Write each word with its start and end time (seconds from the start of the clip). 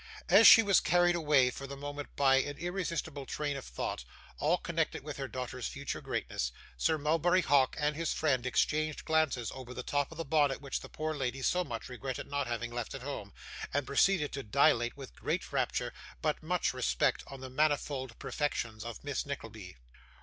As 0.29 0.47
she 0.47 0.63
was 0.63 0.79
carried 0.79 1.15
away 1.15 1.51
for 1.51 1.67
the 1.67 1.77
moment 1.77 2.15
by 2.15 2.37
an 2.37 2.57
irresistible 2.57 3.27
train 3.27 3.55
of 3.55 3.63
thought, 3.63 4.03
all 4.39 4.57
connected 4.57 5.03
with 5.03 5.17
her 5.17 5.27
daughter's 5.27 5.67
future 5.67 6.01
greatness, 6.01 6.51
Sir 6.75 6.97
Mulberry 6.97 7.41
Hawk 7.43 7.75
and 7.77 7.95
his 7.95 8.11
friend 8.11 8.43
exchanged 8.47 9.05
glances 9.05 9.51
over 9.53 9.75
the 9.75 9.83
top 9.83 10.11
of 10.11 10.17
the 10.17 10.25
bonnet 10.25 10.59
which 10.59 10.79
the 10.79 10.89
poor 10.89 11.13
lady 11.13 11.43
so 11.43 11.63
much 11.63 11.87
regretted 11.87 12.25
not 12.25 12.47
having 12.47 12.73
left 12.73 12.95
at 12.95 13.03
home, 13.03 13.31
and 13.71 13.85
proceeded 13.85 14.31
to 14.33 14.41
dilate 14.41 14.97
with 14.97 15.13
great 15.13 15.53
rapture, 15.53 15.93
but 16.19 16.41
much 16.41 16.73
respect 16.73 17.23
on 17.27 17.41
the 17.41 17.49
manifold 17.51 18.17
perfections 18.17 18.83
of 18.83 19.03
Miss 19.03 19.23
Nickleby. 19.23 19.77